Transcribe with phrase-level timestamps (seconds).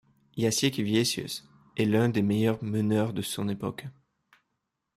[0.35, 1.47] Jasikevičius
[1.77, 3.85] est l'un des meilleurs meneurs de son époque.